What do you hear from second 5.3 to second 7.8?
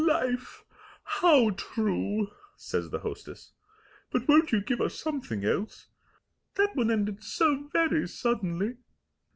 else? That one ended so